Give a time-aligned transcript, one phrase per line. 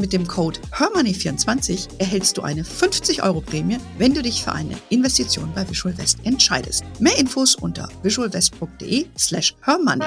[0.00, 4.74] Mit dem Code HERMONEY24 erhältst du eine 50 Euro Prämie, wenn du dich für eine
[4.88, 6.84] Investition bei Visual West entscheidest.
[7.00, 10.06] Mehr Infos unter visualwest.de slash hermoney.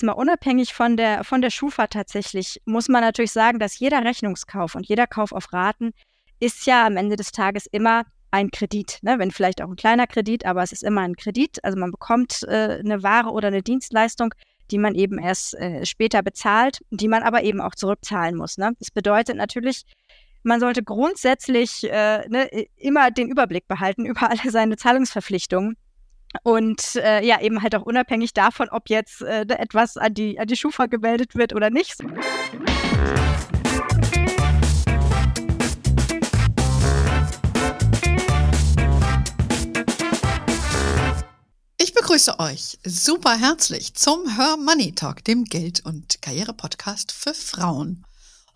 [0.00, 4.76] Mal unabhängig von der, von der Schufa tatsächlich, muss man natürlich sagen, dass jeder Rechnungskauf
[4.76, 5.90] und jeder Kauf auf Raten
[6.38, 9.18] ist ja am Ende des Tages immer ein Kredit, ne?
[9.18, 11.64] wenn vielleicht auch ein kleiner Kredit, aber es ist immer ein Kredit.
[11.64, 14.32] Also man bekommt äh, eine Ware oder eine Dienstleistung
[14.70, 18.58] die man eben erst äh, später bezahlt, die man aber eben auch zurückzahlen muss.
[18.58, 18.72] Ne?
[18.78, 19.84] Das bedeutet natürlich,
[20.42, 25.76] man sollte grundsätzlich äh, ne, immer den Überblick behalten über alle seine Zahlungsverpflichtungen.
[26.42, 30.46] Und äh, ja, eben halt auch unabhängig davon, ob jetzt äh, etwas an die, an
[30.46, 32.02] die Schufa gemeldet wird oder nicht.
[42.16, 48.06] Begrüße euch super herzlich zum Her Money Talk, dem Geld- und Karriere-Podcast für Frauen.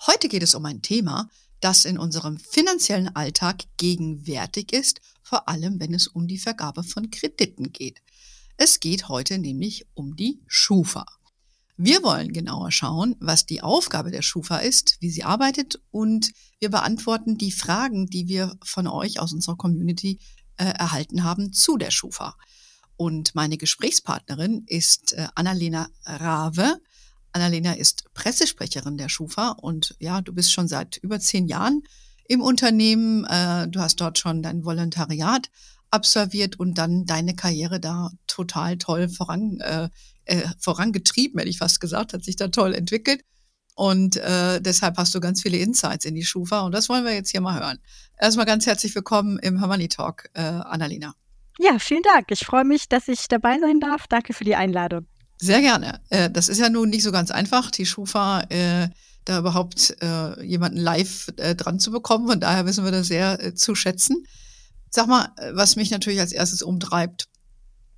[0.07, 1.29] Heute geht es um ein Thema,
[1.61, 7.11] das in unserem finanziellen Alltag gegenwärtig ist, vor allem wenn es um die Vergabe von
[7.11, 8.01] Krediten geht.
[8.57, 11.05] Es geht heute nämlich um die Schufa.
[11.77, 16.71] Wir wollen genauer schauen, was die Aufgabe der Schufa ist, wie sie arbeitet und wir
[16.71, 20.19] beantworten die Fragen, die wir von euch aus unserer Community
[20.57, 22.37] äh, erhalten haben zu der Schufa.
[23.01, 26.77] Und meine Gesprächspartnerin ist äh, Annalena Rave.
[27.33, 31.83] Annalena ist Pressesprecherin der Schufa und ja, du bist schon seit über zehn Jahren
[32.29, 33.25] im Unternehmen.
[33.25, 35.49] Äh, du hast dort schon dein Volontariat
[35.91, 39.89] absolviert und dann deine Karriere da total toll voran, äh,
[40.27, 43.25] äh, vorangetrieben, hätte ich fast gesagt, hat sich da toll entwickelt.
[43.77, 47.15] Und äh, deshalb hast du ganz viele Insights in die Schufa und das wollen wir
[47.15, 47.79] jetzt hier mal hören.
[48.19, 51.15] Erstmal ganz herzlich willkommen im Harmony Talk, äh, Annalena.
[51.63, 52.31] Ja, vielen Dank.
[52.31, 54.07] Ich freue mich, dass ich dabei sein darf.
[54.09, 55.07] Danke für die Einladung.
[55.37, 56.01] Sehr gerne.
[56.09, 58.89] Äh, das ist ja nun nicht so ganz einfach, die Schufa äh,
[59.27, 62.29] da überhaupt äh, jemanden live dran zu bekommen.
[62.29, 64.27] Von daher wissen wir das sehr zu schätzen.
[64.89, 67.29] Sag mal, was mich natürlich als erstes umtreibt.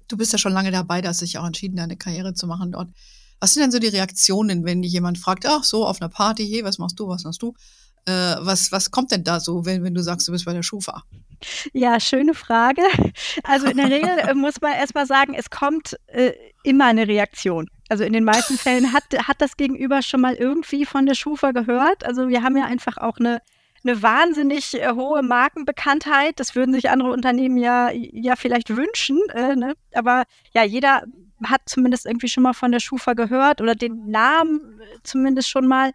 [0.08, 2.90] Du bist ja schon lange dabei, dass sich auch entschieden, deine Karriere zu machen dort.
[3.38, 6.46] Was sind denn so die Reaktionen, wenn dich jemand fragt, ach so, auf einer Party,
[6.48, 7.54] hey, was machst du, was machst du?
[8.06, 10.62] Äh, was, was kommt denn da so, wenn, wenn du sagst, du bist bei der
[10.62, 11.04] Schufa?
[11.72, 12.82] Ja, schöne Frage.
[13.44, 17.68] Also in der Regel äh, muss man erstmal sagen, es kommt äh, immer eine Reaktion.
[17.88, 21.52] Also in den meisten Fällen hat, hat das Gegenüber schon mal irgendwie von der Schufa
[21.52, 22.04] gehört.
[22.04, 23.40] Also wir haben ja einfach auch eine,
[23.84, 26.40] eine wahnsinnig äh, hohe Markenbekanntheit.
[26.40, 29.20] Das würden sich andere Unternehmen ja, ja vielleicht wünschen.
[29.34, 29.74] Äh, ne?
[29.94, 30.24] Aber
[30.54, 31.02] ja, jeder
[31.44, 35.66] hat zumindest irgendwie schon mal von der Schufa gehört oder den Namen äh, zumindest schon
[35.66, 35.92] mal.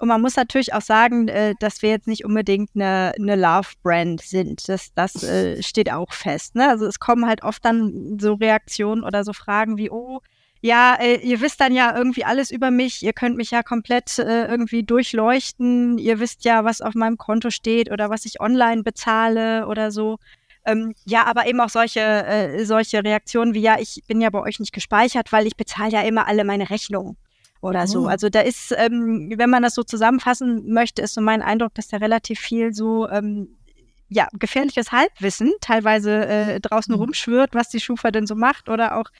[0.00, 4.22] Und man muss natürlich auch sagen, äh, dass wir jetzt nicht unbedingt eine, eine Love-Brand
[4.22, 4.66] sind.
[4.66, 6.54] Das, das äh, steht auch fest.
[6.54, 6.70] Ne?
[6.70, 10.20] Also es kommen halt oft dann so Reaktionen oder so Fragen wie, oh,
[10.62, 14.18] ja, äh, ihr wisst dann ja irgendwie alles über mich, ihr könnt mich ja komplett
[14.18, 18.82] äh, irgendwie durchleuchten, ihr wisst ja, was auf meinem Konto steht oder was ich online
[18.82, 20.16] bezahle oder so.
[20.64, 24.40] Ähm, ja, aber eben auch solche, äh, solche Reaktionen wie, ja, ich bin ja bei
[24.40, 27.18] euch nicht gespeichert, weil ich bezahle ja immer alle meine Rechnungen
[27.60, 28.04] oder so.
[28.04, 28.06] Oh.
[28.06, 31.88] Also da ist, ähm, wenn man das so zusammenfassen möchte, ist so mein Eindruck, dass
[31.88, 33.56] da relativ viel so ähm,
[34.08, 37.00] ja, gefährliches Halbwissen teilweise äh, draußen mhm.
[37.00, 39.10] rumschwirrt, was die Schufa denn so macht oder auch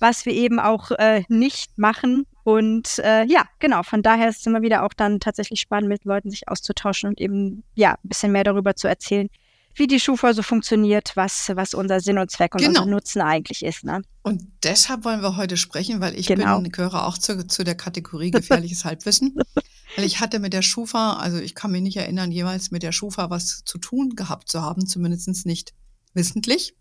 [0.00, 2.26] was wir eben auch äh, nicht machen.
[2.42, 6.04] Und äh, ja, genau, von daher ist es immer wieder auch dann tatsächlich spannend, mit
[6.04, 9.28] Leuten sich auszutauschen und eben ja, ein bisschen mehr darüber zu erzählen,
[9.74, 12.80] wie die Schufa so funktioniert, was, was unser Sinn und Zweck und genau.
[12.80, 13.84] unser Nutzen eigentlich ist.
[13.84, 14.02] Ne?
[14.22, 16.60] Und deshalb wollen wir heute sprechen, weil ich genau.
[16.60, 19.36] bin, gehöre auch zu, zu der Kategorie gefährliches Halbwissen.
[19.96, 22.92] Weil ich hatte mit der Schufa, also ich kann mich nicht erinnern, jeweils mit der
[22.92, 25.72] Schufa was zu tun gehabt zu haben, zumindest nicht
[26.14, 26.76] wissentlich.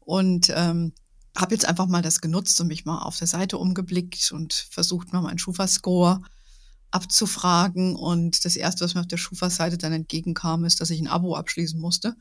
[0.00, 0.94] Und ähm,
[1.36, 5.12] habe jetzt einfach mal das genutzt und mich mal auf der Seite umgeblickt und versucht
[5.12, 6.22] mal meinen Schufa-Score
[6.90, 7.96] abzufragen.
[7.96, 11.34] Und das Erste, was mir auf der Schufa-Seite dann entgegenkam, ist, dass ich ein Abo
[11.34, 12.14] abschließen musste.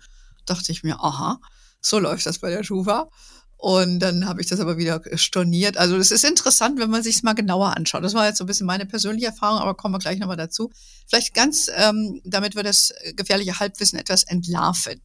[0.46, 1.40] Dachte ich mir, aha,
[1.82, 3.10] so läuft das bei der Schufa.
[3.58, 5.78] Und dann habe ich das aber wieder storniert.
[5.78, 8.04] Also das ist interessant, wenn man sich es mal genauer anschaut.
[8.04, 10.72] Das war jetzt so ein bisschen meine persönliche Erfahrung, aber kommen wir gleich nochmal dazu.
[11.08, 15.02] Vielleicht ganz, ähm, damit wir das gefährliche Halbwissen etwas entlarven.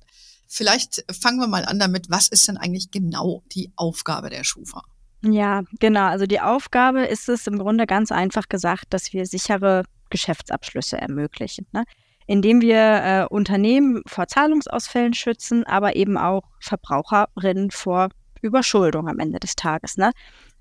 [0.46, 4.82] Vielleicht fangen wir mal an damit, was ist denn eigentlich genau die Aufgabe der Schufa?
[5.22, 6.06] Ja, genau.
[6.06, 11.66] Also die Aufgabe ist es im Grunde ganz einfach gesagt, dass wir sichere Geschäftsabschlüsse ermöglichen.
[11.72, 11.84] Ne?
[12.26, 18.08] indem wir äh, Unternehmen vor Zahlungsausfällen schützen, aber eben auch Verbraucherinnen vor
[18.40, 19.96] Überschuldung am Ende des Tages.
[19.96, 20.12] Ne?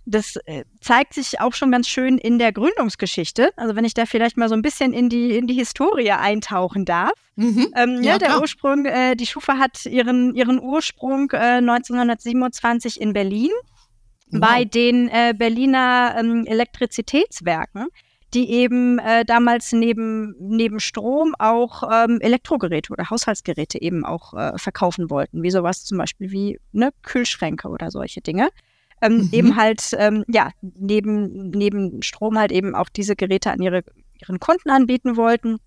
[0.05, 3.51] Das äh, zeigt sich auch schon ganz schön in der Gründungsgeschichte.
[3.55, 6.85] Also wenn ich da vielleicht mal so ein bisschen in die, in die Historie eintauchen
[6.85, 7.13] darf.
[7.35, 7.71] Mhm.
[7.75, 8.41] Ähm, ja, ja, der klar.
[8.41, 13.51] Ursprung, äh, die Schufa hat ihren, ihren Ursprung äh, 1927 in Berlin
[14.31, 14.41] wow.
[14.41, 17.87] bei den äh, Berliner ähm, Elektrizitätswerken
[18.33, 24.57] die eben äh, damals neben, neben Strom auch ähm, Elektrogeräte oder Haushaltsgeräte eben auch äh,
[24.57, 28.49] verkaufen wollten, wie sowas zum Beispiel wie ne, Kühlschränke oder solche Dinge.
[29.01, 29.29] Ähm, mhm.
[29.31, 33.83] Eben halt, ähm, ja, neben, neben Strom halt eben auch diese Geräte an ihre,
[34.21, 35.57] ihren Kunden anbieten wollten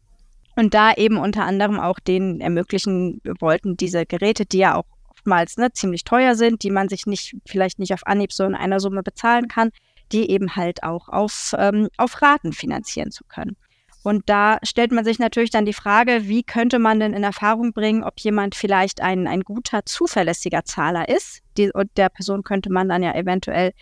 [0.56, 4.86] und da eben unter anderem auch denen ermöglichen wollten, diese Geräte, die ja auch
[5.24, 8.54] oftmals ne, ziemlich teuer sind, die man sich nicht, vielleicht nicht auf Anhieb so in
[8.54, 9.70] einer Summe bezahlen kann,
[10.12, 13.56] die eben halt auch auf, ähm, auf Raten finanzieren zu können.
[14.02, 17.72] Und da stellt man sich natürlich dann die Frage, wie könnte man denn in Erfahrung
[17.72, 21.40] bringen, ob jemand vielleicht ein, ein guter, zuverlässiger Zahler ist.
[21.56, 23.72] Die, und der Person könnte man dann ja eventuell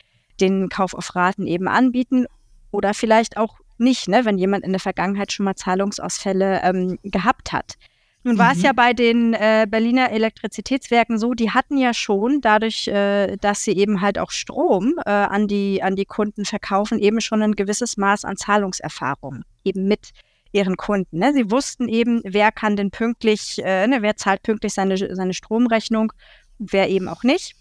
[0.40, 2.26] den Kauf auf Raten eben anbieten
[2.70, 7.52] oder vielleicht auch nicht, ne, wenn jemand in der Vergangenheit schon mal Zahlungsausfälle ähm, gehabt
[7.52, 7.74] hat.
[8.24, 8.58] Nun war mhm.
[8.58, 13.64] es ja bei den äh, Berliner Elektrizitätswerken so, die hatten ja schon, dadurch, äh, dass
[13.64, 17.56] sie eben halt auch Strom äh, an, die, an die Kunden verkaufen, eben schon ein
[17.56, 20.10] gewisses Maß an Zahlungserfahrung, eben mit
[20.52, 21.18] ihren Kunden.
[21.18, 21.32] Ne?
[21.32, 26.12] Sie wussten eben, wer kann denn pünktlich, äh, ne, wer zahlt pünktlich seine, seine Stromrechnung,
[26.58, 27.56] wer eben auch nicht.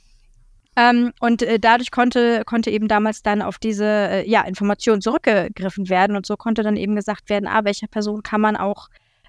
[0.76, 5.90] Ähm, und äh, dadurch konnte, konnte eben damals dann auf diese äh, ja, Information zurückgegriffen
[5.90, 8.88] werden und so konnte dann eben gesagt werden, ah, welcher Person kann man auch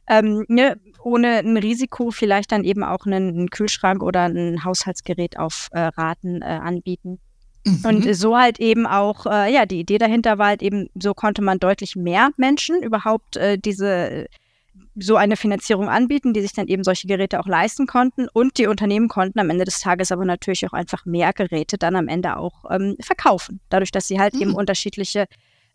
[0.09, 5.39] ähm, ne, ohne ein Risiko vielleicht dann eben auch einen, einen Kühlschrank oder ein Haushaltsgerät
[5.39, 7.19] auf äh, Raten äh, anbieten.
[7.65, 7.85] Mhm.
[7.85, 11.43] Und so halt eben auch, äh, ja, die Idee dahinter war halt eben, so konnte
[11.43, 14.27] man deutlich mehr Menschen überhaupt äh, diese
[14.95, 18.29] so eine Finanzierung anbieten, die sich dann eben solche Geräte auch leisten konnten.
[18.29, 21.97] Und die Unternehmen konnten am Ende des Tages aber natürlich auch einfach mehr Geräte dann
[21.97, 23.61] am Ende auch ähm, verkaufen.
[23.71, 24.43] Dadurch, dass sie halt mhm.
[24.43, 25.27] eben unterschiedliche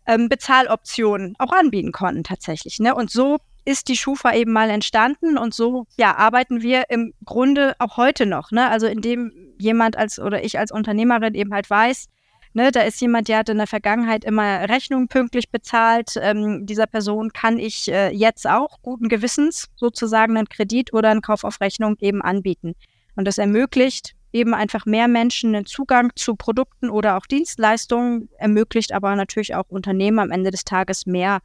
[0.06, 2.78] ähm, Bezahloptionen auch anbieten konnten tatsächlich.
[2.78, 2.94] Ne?
[2.94, 3.38] Und so
[3.68, 8.24] ist die Schufa eben mal entstanden und so ja arbeiten wir im Grunde auch heute
[8.24, 8.50] noch.
[8.50, 8.66] Ne?
[8.70, 12.06] Also indem jemand als oder ich als Unternehmerin eben halt weiß,
[12.54, 16.14] ne, da ist jemand, der hat in der Vergangenheit immer Rechnungen pünktlich bezahlt.
[16.18, 21.20] Ähm, dieser Person kann ich äh, jetzt auch guten Gewissens sozusagen einen Kredit oder einen
[21.20, 22.74] Kauf auf Rechnung eben anbieten.
[23.16, 28.92] Und das ermöglicht eben einfach mehr Menschen einen Zugang zu Produkten oder auch Dienstleistungen, ermöglicht
[28.92, 31.40] aber natürlich auch Unternehmen am Ende des Tages mehr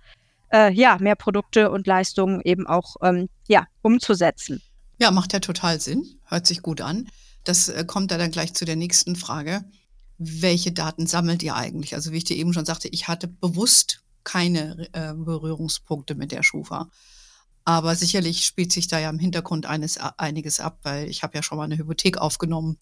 [0.54, 4.62] äh, ja, mehr Produkte und Leistungen eben auch ähm, ja, umzusetzen.
[5.00, 7.10] Ja, macht ja total Sinn, hört sich gut an.
[7.44, 9.66] Das äh, kommt da dann gleich zu der nächsten Frage.
[10.18, 11.96] Welche Daten sammelt ihr eigentlich?
[11.96, 16.44] Also wie ich dir eben schon sagte, ich hatte bewusst keine äh, Berührungspunkte mit der
[16.44, 16.90] Schufa.
[17.66, 21.44] Aber sicherlich spielt sich da ja im Hintergrund eines, einiges ab, weil ich habe ja
[21.44, 22.78] schon mal eine Hypothek aufgenommen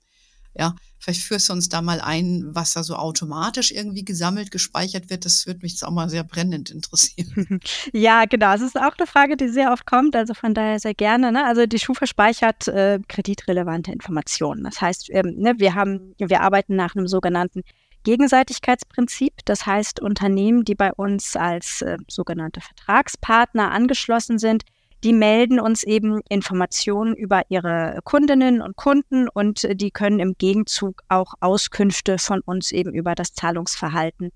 [0.53, 5.09] ja, vielleicht führst du uns da mal ein, was da so automatisch irgendwie gesammelt, gespeichert
[5.09, 5.25] wird.
[5.25, 7.59] Das würde mich jetzt auch mal sehr brennend interessieren.
[7.93, 8.53] Ja, genau.
[8.53, 10.15] Es ist auch eine Frage, die sehr oft kommt.
[10.15, 11.31] Also von daher sehr gerne.
[11.31, 11.45] Ne?
[11.45, 14.63] Also die Schufa speichert äh, kreditrelevante Informationen.
[14.63, 17.61] Das heißt, ähm, ne, wir haben, wir arbeiten nach einem sogenannten
[18.03, 19.33] Gegenseitigkeitsprinzip.
[19.45, 24.63] Das heißt, Unternehmen, die bei uns als äh, sogenannte Vertragspartner angeschlossen sind,
[25.03, 31.01] die melden uns eben Informationen über ihre Kundinnen und Kunden und die können im Gegenzug
[31.09, 34.31] auch Auskünfte von uns eben über das Zahlungsverhalten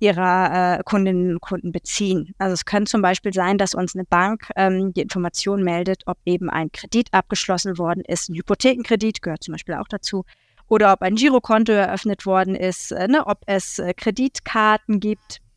[0.00, 2.34] ihrer äh, Kundinnen und Kunden beziehen.
[2.38, 6.16] Also es kann zum Beispiel sein, dass uns eine Bank ähm, die Information meldet, ob
[6.24, 10.24] eben ein Kredit abgeschlossen worden ist, ein Hypothekenkredit gehört zum Beispiel auch dazu,
[10.68, 15.49] oder ob ein Girokonto eröffnet worden ist, äh, ne, ob es äh, Kreditkarten gibt, äh,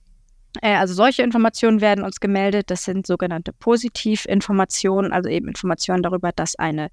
[0.61, 2.69] also solche Informationen werden uns gemeldet.
[2.69, 6.89] Das sind sogenannte Positivinformationen, also eben Informationen darüber, dass eine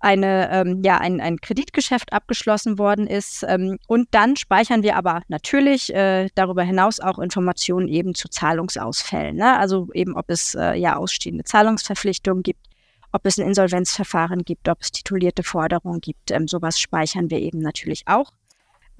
[0.00, 3.44] eine, ähm, ja, ein, ein Kreditgeschäft abgeschlossen worden ist.
[3.46, 9.36] Ähm, und dann speichern wir aber natürlich äh, darüber hinaus auch Informationen eben zu Zahlungsausfällen.
[9.36, 9.58] Ne?
[9.58, 12.66] Also eben, ob es äh, ja ausstehende Zahlungsverpflichtungen gibt,
[13.12, 16.30] ob es ein Insolvenzverfahren gibt, ob es titulierte Forderungen gibt.
[16.30, 18.32] Ähm, sowas speichern wir eben natürlich auch.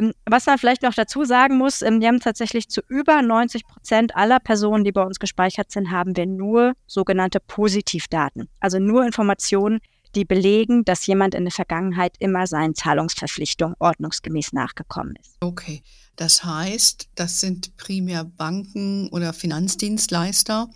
[0.01, 3.67] Ähm, was man vielleicht noch dazu sagen muss, ähm, wir haben tatsächlich zu über 90
[3.67, 8.49] Prozent aller Personen, die bei uns gespeichert sind, haben wir nur sogenannte Positivdaten.
[8.61, 9.81] Also nur Informationen,
[10.15, 15.37] die belegen, dass jemand in der Vergangenheit immer seinen Zahlungsverpflichtungen ordnungsgemäß nachgekommen ist.
[15.41, 15.83] Okay,
[16.17, 20.69] das heißt, das sind primär Banken oder Finanzdienstleister,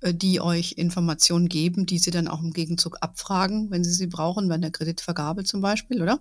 [0.00, 4.08] äh, die euch Informationen geben, die sie dann auch im Gegenzug abfragen, wenn sie sie
[4.08, 6.20] brauchen, bei der Kreditvergabe zum Beispiel, oder?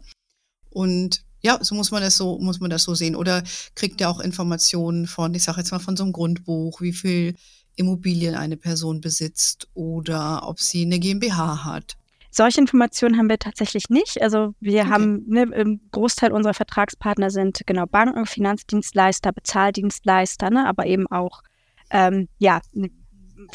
[0.70, 3.16] Und ja, so muss man das so, muss man das so sehen.
[3.16, 3.44] Oder
[3.76, 7.36] kriegt ihr auch Informationen von, ich sage jetzt mal von so einem Grundbuch, wie viel
[7.76, 11.98] Immobilien eine Person besitzt oder ob sie eine GmbH hat.
[12.32, 14.22] Solche Informationen haben wir tatsächlich nicht.
[14.22, 14.90] Also wir okay.
[14.90, 21.44] haben, ne, im Großteil unserer Vertragspartner sind genau Banken, Finanzdienstleister, Bezahldienstleister, ne, aber eben auch
[21.92, 22.62] ähm, ja,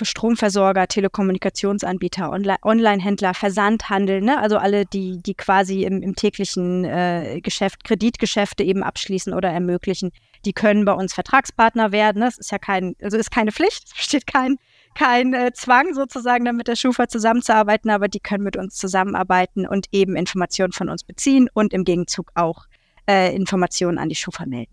[0.01, 2.31] Stromversorger, Telekommunikationsanbieter,
[2.63, 4.41] Online-Händler, Versandhandel, ne?
[4.41, 10.11] also alle, die, die quasi im, im täglichen äh, Geschäft Kreditgeschäfte eben abschließen oder ermöglichen,
[10.45, 12.21] die können bei uns Vertragspartner werden.
[12.21, 14.57] Das ist ja kein, also ist keine Pflicht, es besteht kein,
[14.95, 19.67] kein äh, Zwang sozusagen, dann mit der Schufa zusammenzuarbeiten, aber die können mit uns zusammenarbeiten
[19.67, 22.67] und eben Informationen von uns beziehen und im Gegenzug auch
[23.09, 24.73] äh, Informationen an die Schufa melden.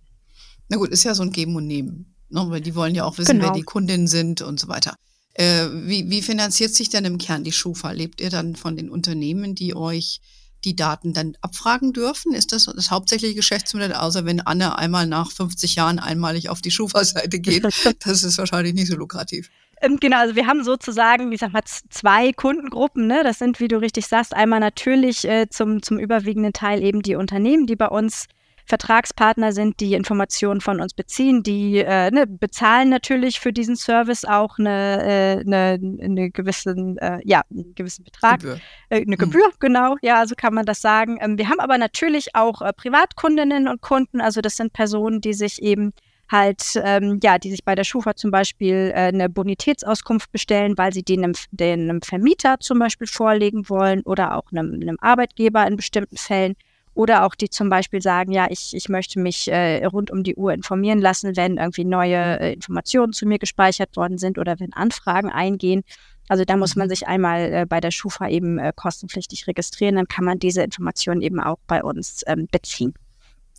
[0.70, 2.15] Na gut, ist ja so ein Geben und Nehmen.
[2.30, 2.46] Ne?
[2.50, 3.46] Weil die wollen ja auch wissen, genau.
[3.46, 4.96] wer die Kundinnen sind und so weiter.
[5.34, 7.92] Äh, wie, wie finanziert sich denn im Kern die Schufa?
[7.92, 10.22] Lebt ihr dann von den Unternehmen, die euch
[10.64, 12.34] die Daten dann abfragen dürfen?
[12.34, 16.72] Ist das das hauptsächliche Geschäftsmodell, außer wenn Anne einmal nach 50 Jahren einmalig auf die
[16.72, 17.64] Schufa-Seite geht?
[18.06, 19.50] Das ist wahrscheinlich nicht so lukrativ.
[19.82, 23.08] Ähm, genau, also wir haben sozusagen, ich sag mal, zwei Kundengruppen.
[23.08, 23.22] Ne?
[23.24, 27.16] Das sind, wie du richtig sagst, einmal natürlich äh, zum, zum überwiegenden Teil eben die
[27.16, 28.28] Unternehmen, die bei uns
[28.66, 34.26] Vertragspartner sind, die Informationen von uns beziehen, die äh, ne, bezahlen natürlich für diesen Service
[34.26, 38.40] auch eine, äh, eine, eine gewissen, äh, ja, einen gewissen Betrag.
[38.40, 38.60] Gebühr.
[38.90, 39.18] Äh, eine mhm.
[39.18, 41.18] Gebühr, genau, ja, so kann man das sagen.
[41.22, 45.34] Ähm, wir haben aber natürlich auch äh, Privatkundinnen und Kunden, also das sind Personen, die
[45.34, 45.94] sich eben
[46.32, 50.94] halt, ähm, ja, die sich bei der Schufa zum Beispiel äh, eine Bonitätsauskunft bestellen, weil
[50.94, 55.66] sie den einem, den einem Vermieter zum Beispiel vorlegen wollen oder auch einem, einem Arbeitgeber
[55.68, 56.56] in bestimmten Fällen.
[56.96, 60.36] Oder auch die zum Beispiel sagen, ja, ich, ich möchte mich äh, rund um die
[60.36, 64.74] Uhr informieren lassen, wenn irgendwie neue äh, Informationen zu mir gespeichert worden sind oder wenn
[64.74, 65.84] Anfragen eingehen.
[66.30, 66.90] Also da muss man mhm.
[66.90, 71.22] sich einmal äh, bei der Schufa eben äh, kostenpflichtig registrieren, dann kann man diese Informationen
[71.22, 72.94] eben auch bei uns ähm, beziehen.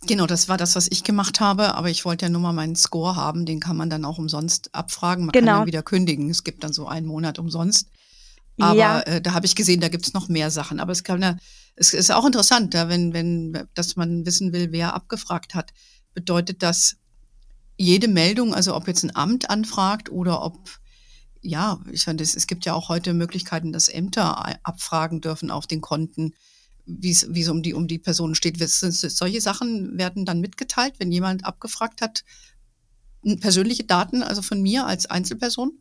[0.05, 2.75] Genau, das war das, was ich gemacht habe, aber ich wollte ja nur mal meinen
[2.75, 5.25] Score haben, den kann man dann auch umsonst abfragen.
[5.25, 5.51] Man genau.
[5.51, 6.29] kann dann wieder kündigen.
[6.29, 7.87] Es gibt dann so einen Monat umsonst.
[8.59, 8.99] Aber ja.
[9.01, 10.79] äh, da habe ich gesehen, da gibt es noch mehr Sachen.
[10.79, 11.37] Aber es kann ja,
[11.77, 15.73] es ist auch interessant, da, wenn, wenn, dass man wissen will, wer abgefragt hat.
[16.13, 16.97] Bedeutet das
[17.77, 20.79] jede Meldung, also ob jetzt ein Amt anfragt oder ob,
[21.41, 25.67] ja, ich finde, es, es gibt ja auch heute Möglichkeiten, dass Ämter abfragen dürfen auf
[25.67, 26.33] den Konten,
[26.87, 28.57] wie es um die, um die Personen steht.
[28.57, 32.23] Solche Sachen werden dann mitgeteilt, wenn jemand abgefragt hat,
[33.39, 35.77] persönliche Daten, also von mir als Einzelperson?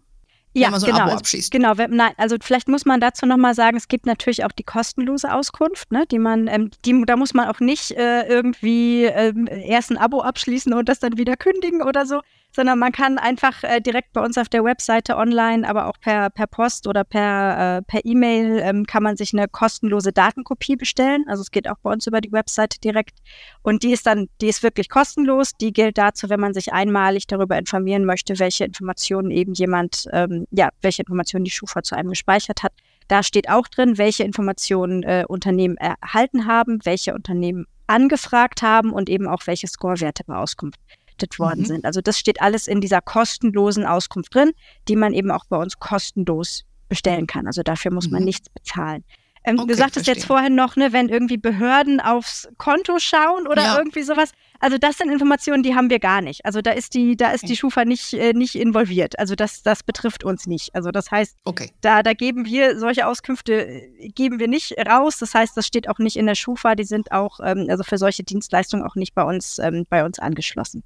[0.60, 1.50] Ja, man so ein genau, Abo also abschließt.
[1.50, 5.32] Genau, nein, also vielleicht muss man dazu nochmal sagen, es gibt natürlich auch die kostenlose
[5.32, 9.90] Auskunft, ne, die man, ähm, die, da muss man auch nicht äh, irgendwie ähm, erst
[9.90, 12.20] ein Abo abschließen und das dann wieder kündigen oder so,
[12.56, 16.30] sondern man kann einfach äh, direkt bei uns auf der Webseite online, aber auch per,
[16.30, 21.26] per Post oder per, äh, per E-Mail ähm, kann man sich eine kostenlose Datenkopie bestellen.
[21.28, 23.18] Also es geht auch bei uns über die Webseite direkt.
[23.62, 25.52] Und die ist dann, die ist wirklich kostenlos.
[25.60, 30.46] Die gilt dazu, wenn man sich einmalig darüber informieren möchte, welche Informationen eben jemand, ähm,
[30.50, 32.72] ja, welche Informationen die Schufa zu einem gespeichert hat.
[33.08, 39.10] Da steht auch drin, welche Informationen äh, Unternehmen erhalten haben, welche Unternehmen angefragt haben und
[39.10, 40.80] eben auch welche Scorewerte bei Auskunft
[41.16, 41.66] vermarktet worden mhm.
[41.66, 41.84] sind.
[41.84, 44.52] Also das steht alles in dieser kostenlosen Auskunft drin,
[44.88, 47.46] die man eben auch bei uns kostenlos bestellen kann.
[47.46, 48.26] Also dafür muss man mhm.
[48.26, 49.04] nichts bezahlen.
[49.48, 50.14] Ähm, okay, du sagtest verstehe.
[50.14, 53.78] jetzt vorhin noch, ne, wenn irgendwie Behörden aufs Konto schauen oder ja.
[53.78, 54.32] irgendwie sowas.
[54.58, 56.44] Also das sind Informationen, die haben wir gar nicht.
[56.44, 57.52] Also da ist die, da ist okay.
[57.52, 59.16] die Schufa nicht, äh, nicht involviert.
[59.20, 60.74] Also das, das betrifft uns nicht.
[60.74, 61.70] Also das heißt, okay.
[61.80, 65.18] da, da geben wir solche Auskünfte äh, geben wir nicht raus.
[65.18, 66.74] Das heißt, das steht auch nicht in der Schufa.
[66.74, 70.18] Die sind auch ähm, also für solche Dienstleistungen auch nicht bei uns ähm, bei uns
[70.18, 70.82] angeschlossen.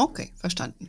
[0.00, 0.88] Okay, verstanden.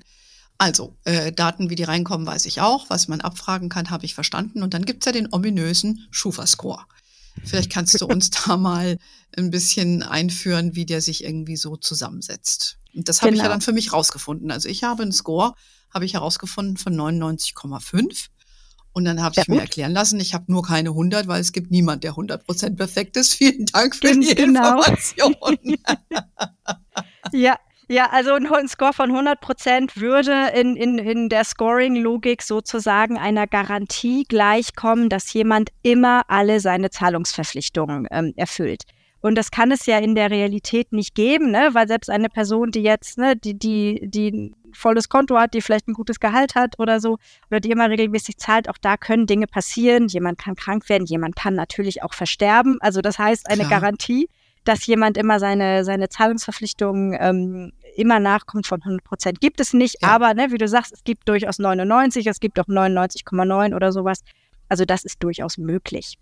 [0.58, 2.90] Also, äh, Daten, wie die reinkommen, weiß ich auch.
[2.90, 4.64] Was man abfragen kann, habe ich verstanden.
[4.64, 6.86] Und dann gibt es ja den ominösen Schufa-Score.
[7.44, 8.98] Vielleicht kannst du uns da mal
[9.36, 12.78] ein bisschen einführen, wie der sich irgendwie so zusammensetzt.
[12.94, 13.36] Und das habe genau.
[13.36, 13.54] ich ja genau.
[13.56, 14.52] dann für mich rausgefunden.
[14.52, 15.56] Also ich habe einen Score,
[15.94, 18.28] habe ich herausgefunden von 99,5.
[18.94, 21.72] Und dann habe ich mir erklären lassen, ich habe nur keine 100, weil es gibt
[21.72, 23.34] niemand, der 100% perfekt ist.
[23.36, 24.80] Vielen Dank für die genau.
[24.80, 25.36] Information.
[27.32, 27.58] ja,
[27.92, 33.48] ja, also ein Score von 100 Prozent würde in, in, in der Scoring-Logik sozusagen einer
[33.48, 38.84] Garantie gleichkommen, dass jemand immer alle seine Zahlungsverpflichtungen ähm, erfüllt.
[39.20, 41.70] Und das kann es ja in der Realität nicht geben, ne?
[41.74, 45.62] weil selbst eine Person, die jetzt, ne, die, die, die ein volles Konto hat, die
[45.62, 47.18] vielleicht ein gutes Gehalt hat oder so,
[47.50, 50.08] oder die immer regelmäßig zahlt, auch da können Dinge passieren.
[50.08, 52.78] Jemand kann krank werden, jemand kann natürlich auch versterben.
[52.80, 53.82] Also das heißt, eine Klar.
[53.82, 54.28] Garantie,
[54.64, 59.42] dass jemand immer seine, seine Zahlungsverpflichtungen ähm, immer nachkommt von 100 Prozent.
[59.42, 60.10] Gibt es nicht, ja.
[60.10, 64.22] aber ne, wie du sagst, es gibt durchaus 99, es gibt auch 99,9 oder sowas.
[64.70, 66.18] Also das ist durchaus möglich.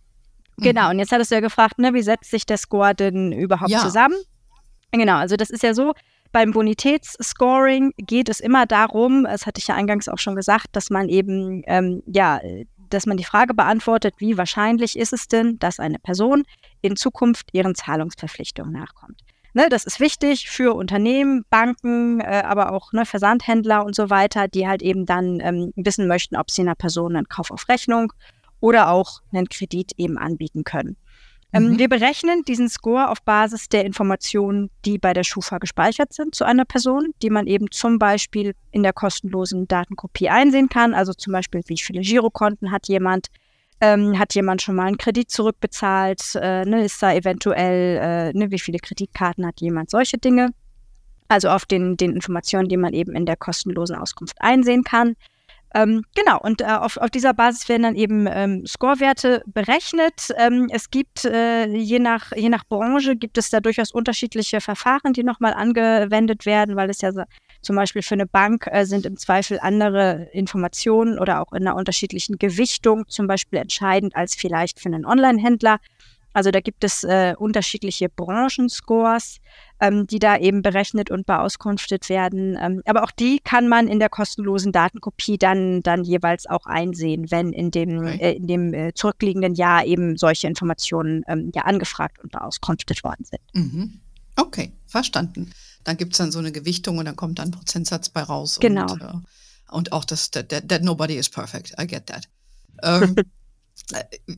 [0.57, 0.63] Mhm.
[0.63, 3.71] Genau, und jetzt hattest du ja gefragt, ne, wie setzt sich der Score denn überhaupt
[3.71, 3.79] ja.
[3.79, 4.15] zusammen?
[4.91, 5.93] Genau, also das ist ja so,
[6.31, 10.91] Beim Bonitätsscoring geht es immer darum, das hatte ich ja eingangs auch schon gesagt, dass
[10.91, 12.39] man eben, ähm, ja,
[12.89, 16.43] dass man die Frage beantwortet, wie wahrscheinlich ist es denn, dass eine Person
[16.81, 19.21] in Zukunft ihren Zahlungsverpflichtungen nachkommt.
[19.53, 24.47] Ne, das ist wichtig für Unternehmen, Banken, äh, aber auch ne, Versandhändler und so weiter,
[24.47, 28.13] die halt eben dann ähm, wissen möchten, ob sie einer Person einen Kauf auf Rechnung
[28.59, 30.97] oder auch einen Kredit eben anbieten können.
[31.51, 31.79] Ähm, mhm.
[31.79, 36.43] Wir berechnen diesen Score auf Basis der Informationen, die bei der Schufa gespeichert sind zu
[36.43, 40.93] einer Person, die man eben zum Beispiel in der kostenlosen Datenkopie einsehen kann.
[40.93, 43.27] Also zum Beispiel, wie viele Girokonten hat jemand,
[43.81, 47.97] ähm, hat jemand schon mal einen Kredit zurückbezahlt, äh, ne, ist da eventuell,
[48.33, 50.49] äh, ne, wie viele Kreditkarten hat jemand, solche Dinge.
[51.27, 55.15] Also auf den, den Informationen, die man eben in der kostenlosen Auskunft einsehen kann.
[55.75, 60.29] Ähm, genau, und äh, auf, auf dieser Basis werden dann eben ähm, Scorewerte berechnet.
[60.37, 65.13] Ähm, es gibt äh, je, nach, je nach Branche gibt es da durchaus unterschiedliche Verfahren,
[65.13, 67.21] die nochmal angewendet werden, weil es ja so,
[67.61, 71.75] zum Beispiel für eine Bank äh, sind im Zweifel andere Informationen oder auch in einer
[71.75, 75.79] unterschiedlichen Gewichtung zum Beispiel entscheidend als vielleicht für einen Online-Händler.
[76.31, 79.39] Also da gibt es äh, unterschiedliche Branchenscores,
[79.79, 82.57] ähm, die da eben berechnet und beauskunftet werden.
[82.61, 87.31] Ähm, aber auch die kann man in der kostenlosen Datenkopie dann, dann jeweils auch einsehen,
[87.31, 88.17] wenn in dem, okay.
[88.19, 93.25] äh, in dem äh, zurückliegenden Jahr eben solche Informationen ähm, ja angefragt und beauskunftet worden
[93.25, 93.41] sind.
[93.53, 93.99] Mhm.
[94.39, 95.51] Okay, verstanden.
[95.83, 98.59] Dann gibt es dann so eine Gewichtung und dann kommt dann ein Prozentsatz bei raus.
[98.59, 98.91] Genau.
[98.91, 99.13] Und, äh,
[99.71, 101.73] und auch das, that, that, nobody is perfect.
[101.79, 102.27] I get that.
[102.83, 103.15] Ähm,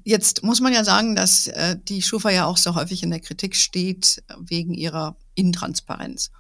[0.04, 3.20] Jetzt muss man ja sagen, dass äh, die Schufa ja auch so häufig in der
[3.20, 6.32] Kritik steht wegen ihrer Intransparenz.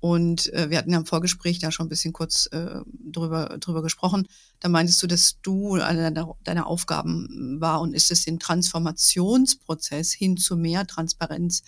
[0.00, 3.82] Und äh, wir hatten ja im Vorgespräch da schon ein bisschen kurz äh, drüber, drüber
[3.82, 4.28] gesprochen.
[4.60, 10.12] Da meintest du, dass du eine deiner, deiner Aufgaben war und ist es den Transformationsprozess
[10.12, 11.62] hin zu mehr Transparenz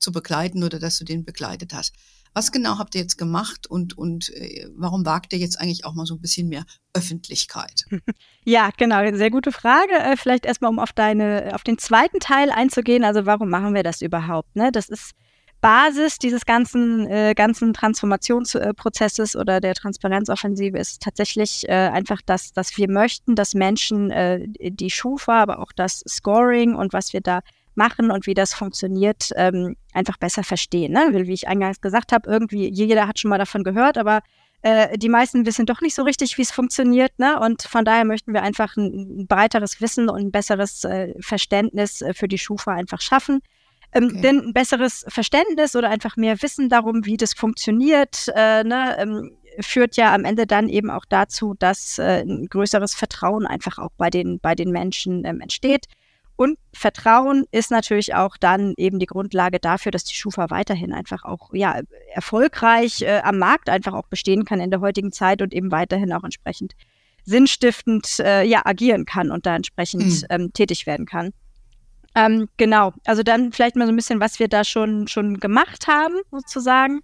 [0.00, 1.94] zu begleiten oder dass du den begleitet hast.
[2.32, 5.94] Was genau habt ihr jetzt gemacht und, und äh, warum wagt ihr jetzt eigentlich auch
[5.94, 7.84] mal so ein bisschen mehr Öffentlichkeit?
[8.42, 9.92] Ja, genau, sehr gute Frage.
[9.92, 13.04] Äh, vielleicht erstmal, um auf deine, auf den zweiten Teil einzugehen.
[13.04, 14.56] Also warum machen wir das überhaupt?
[14.56, 14.72] Ne?
[14.72, 15.12] Das ist
[15.60, 22.76] Basis dieses ganzen, äh, ganzen Transformationsprozesses oder der Transparenzoffensive ist tatsächlich äh, einfach, dass, dass
[22.78, 27.40] wir möchten, dass Menschen äh, die Schufa, aber auch das Scoring und was wir da
[27.80, 30.92] machen und wie das funktioniert, ähm, einfach besser verstehen.
[30.92, 31.26] Ne?
[31.26, 34.20] Wie ich eingangs gesagt habe, irgendwie jeder hat schon mal davon gehört, aber
[34.60, 37.18] äh, die meisten wissen doch nicht so richtig, wie es funktioniert.
[37.18, 37.40] Ne?
[37.40, 42.02] Und von daher möchten wir einfach ein, ein breiteres Wissen und ein besseres äh, Verständnis
[42.02, 43.40] äh, für die Schufa einfach schaffen.
[43.92, 44.20] Ähm, okay.
[44.20, 49.30] Denn ein besseres Verständnis oder einfach mehr Wissen darum, wie das funktioniert, äh, ne, ähm,
[49.60, 53.90] führt ja am Ende dann eben auch dazu, dass äh, ein größeres Vertrauen einfach auch
[53.96, 55.86] bei den, bei den Menschen ähm, entsteht.
[56.40, 61.22] Und Vertrauen ist natürlich auch dann eben die Grundlage dafür, dass die Schufa weiterhin einfach
[61.22, 61.82] auch ja,
[62.14, 66.14] erfolgreich äh, am Markt einfach auch bestehen kann in der heutigen Zeit und eben weiterhin
[66.14, 66.72] auch entsprechend
[67.26, 70.26] sinnstiftend äh, ja, agieren kann und da entsprechend mhm.
[70.30, 71.32] ähm, tätig werden kann.
[72.14, 75.88] Ähm, genau, also dann vielleicht mal so ein bisschen, was wir da schon, schon gemacht
[75.88, 77.00] haben, sozusagen.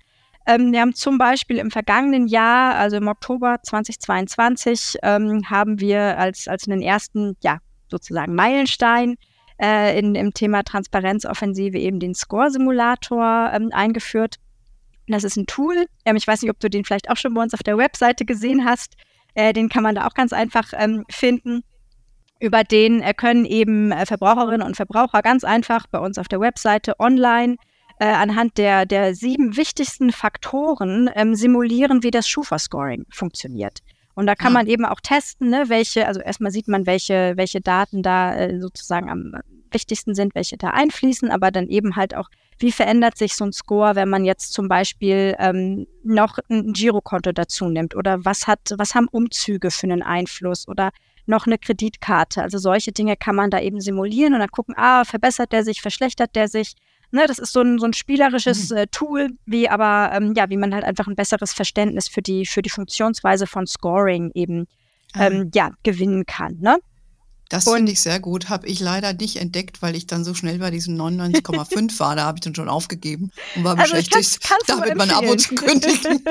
[0.46, 6.16] Ähm, wir haben zum Beispiel im vergangenen Jahr, also im Oktober 2022, ähm, haben wir
[6.16, 9.16] als, als einen ersten, ja, sozusagen Meilenstein
[9.61, 14.37] äh, in, im Thema Transparenzoffensive eben den Score-Simulator ähm, eingeführt.
[15.09, 15.87] Das ist ein Tool.
[16.05, 18.25] Ähm, ich weiß nicht, ob du den vielleicht auch schon bei uns auf der Webseite
[18.25, 18.96] gesehen hast.
[19.35, 21.62] Äh, den kann man da auch ganz einfach ähm, finden.
[22.40, 26.40] Über den äh, können eben äh, Verbraucherinnen und Verbraucher ganz einfach bei uns auf der
[26.40, 27.57] Webseite online
[27.99, 33.81] äh, anhand der, der sieben wichtigsten Faktoren ähm, simulieren, wie das Schufa-Scoring funktioniert.
[34.16, 34.59] Und da kann ja.
[34.59, 38.59] man eben auch testen, ne, welche, also erstmal sieht man, welche, welche Daten da äh,
[38.59, 39.35] sozusagen am
[39.70, 43.52] wichtigsten sind, welche da einfließen, aber dann eben halt auch, wie verändert sich so ein
[43.52, 48.61] Score, wenn man jetzt zum Beispiel ähm, noch ein Girokonto dazu nimmt oder was hat,
[48.79, 50.92] was haben Umzüge für einen Einfluss oder
[51.26, 52.40] noch eine Kreditkarte.
[52.42, 55.83] Also solche Dinge kann man da eben simulieren und dann gucken, ah, verbessert der sich,
[55.83, 56.72] verschlechtert der sich,
[57.16, 58.76] Ne, das ist so ein, so ein spielerisches mhm.
[58.76, 62.44] äh, Tool, wie aber, ähm, ja, wie man halt einfach ein besseres Verständnis für die,
[62.44, 64.66] für die Funktionsweise von Scoring eben
[65.14, 65.29] ah.
[65.29, 66.59] ähm, ja, gewinnen kann.
[66.61, 66.76] Ne?
[67.48, 68.48] Das finde ich sehr gut.
[68.48, 72.16] Habe ich leider nicht entdeckt, weil ich dann so schnell bei diesem 99,5 war.
[72.16, 76.24] Da habe ich dann schon aufgegeben und war also beschäftigt, damit mein Abo zu kündigen.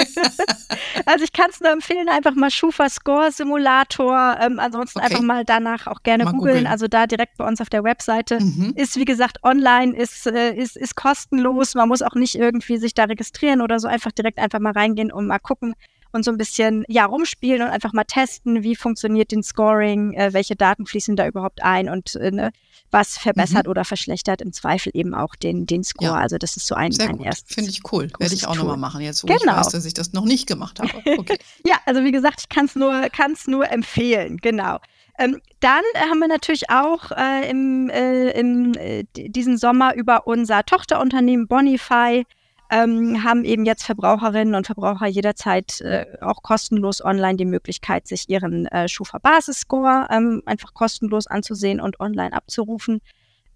[1.05, 4.37] also ich kann es nur empfehlen, einfach mal Schufa Score Simulator.
[4.41, 5.07] Ähm, ansonsten okay.
[5.07, 6.67] einfach mal danach auch gerne googeln.
[6.67, 8.41] Also da direkt bei uns auf der Webseite.
[8.41, 8.73] Mhm.
[8.75, 11.75] Ist wie gesagt online, ist, äh, ist, ist kostenlos.
[11.75, 13.87] Man muss auch nicht irgendwie sich da registrieren oder so.
[13.87, 15.75] Einfach direkt einfach mal reingehen und mal gucken,
[16.11, 20.33] und so ein bisschen ja rumspielen und einfach mal testen, wie funktioniert den Scoring, äh,
[20.33, 22.51] welche Daten fließen da überhaupt ein und äh, ne,
[22.91, 23.71] was verbessert mhm.
[23.71, 26.11] oder verschlechtert im Zweifel eben auch den, den Score.
[26.11, 26.15] Ja.
[26.15, 27.53] Also das ist so ein, Sehr ein erstes.
[27.53, 28.09] Finde ich cool.
[28.19, 29.39] Werde ich auch nochmal machen, jetzt wo genau.
[29.39, 30.91] ich weiß, dass ich das noch nicht gemacht habe.
[31.17, 31.37] Okay.
[31.65, 34.79] ja, also wie gesagt, ich kann es nur, kann's nur empfehlen, genau.
[35.17, 40.65] Ähm, dann haben wir natürlich auch äh, im, äh, im äh, diesen Sommer über unser
[40.65, 42.25] Tochterunternehmen Bonify
[42.71, 48.29] ähm, haben eben jetzt Verbraucherinnen und Verbraucher jederzeit äh, auch kostenlos online die Möglichkeit, sich
[48.29, 53.01] ihren äh, Schufa-Basisscore ähm, einfach kostenlos anzusehen und online abzurufen.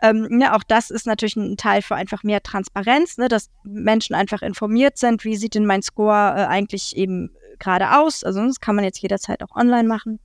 [0.02, 4.16] Ähm, ne, auch das ist natürlich ein Teil für einfach mehr Transparenz, ne, dass Menschen
[4.16, 8.24] einfach informiert sind, wie sieht denn mein Score äh, eigentlich eben gerade aus.
[8.24, 10.20] Also das kann man jetzt jederzeit auch online machen.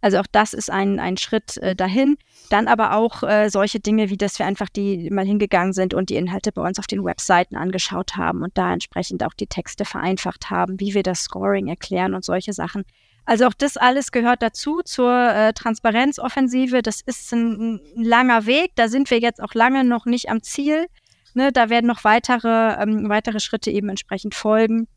[0.00, 2.16] Also auch das ist ein, ein Schritt äh, dahin.
[2.48, 6.10] Dann aber auch äh, solche Dinge, wie dass wir einfach die mal hingegangen sind und
[6.10, 9.84] die Inhalte bei uns auf den Webseiten angeschaut haben und da entsprechend auch die Texte
[9.84, 12.84] vereinfacht haben, wie wir das Scoring erklären und solche Sachen.
[13.26, 16.82] Also auch das alles gehört dazu zur äh, Transparenzoffensive.
[16.82, 18.72] Das ist ein, ein, langer Weg.
[18.74, 20.86] Da sind wir jetzt auch lange noch nicht am Ziel.
[21.34, 24.88] Ne, da werden noch weitere, ähm, weitere Schritte eben entsprechend folgen.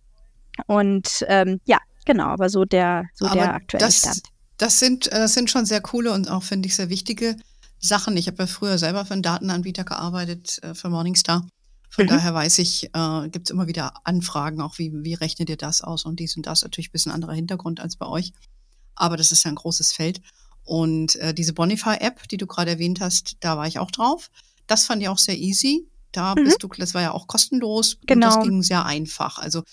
[0.66, 4.33] Und ähm, ja, genau, aber so der, so aber der aktuelle das, Stand.
[4.63, 7.36] Das sind, äh, das sind schon sehr coole und auch, finde ich, sehr wichtige
[7.80, 8.15] Sachen.
[8.15, 11.45] Ich habe ja früher selber für einen Datenanbieter gearbeitet, äh, für Morningstar.
[11.89, 12.10] Von mhm.
[12.10, 15.82] daher weiß ich, äh, gibt es immer wieder Anfragen, auch wie, wie rechnet ihr das
[15.82, 16.62] aus und dies und das.
[16.62, 18.32] Natürlich ein bisschen anderer Hintergrund als bei euch.
[18.95, 20.21] Aber das ist ja ein großes Feld.
[20.63, 24.30] Und äh, diese Bonify-App, die du gerade erwähnt hast, da war ich auch drauf.
[24.65, 25.86] Das fand ich auch sehr easy.
[26.13, 26.45] Da mhm.
[26.45, 27.97] bist du, das war ja auch kostenlos.
[28.06, 28.28] Genau.
[28.28, 29.39] Und das ging sehr einfach.
[29.39, 29.63] Also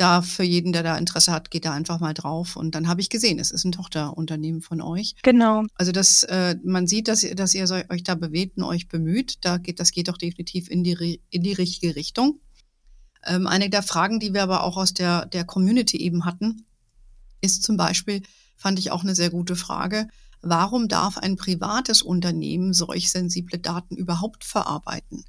[0.00, 2.56] da für jeden, der da Interesse hat, geht da einfach mal drauf.
[2.56, 5.14] Und dann habe ich gesehen, es ist ein Tochterunternehmen von euch.
[5.22, 5.64] Genau.
[5.74, 9.38] Also das, äh, man sieht, dass, dass ihr euch da bewegt und euch bemüht.
[9.42, 12.40] Da geht, das geht doch definitiv in die, in die richtige Richtung.
[13.26, 16.64] Ähm, eine der Fragen, die wir aber auch aus der, der Community eben hatten,
[17.40, 18.22] ist zum Beispiel,
[18.56, 20.08] fand ich auch eine sehr gute Frage,
[20.42, 25.24] warum darf ein privates Unternehmen solch sensible Daten überhaupt verarbeiten?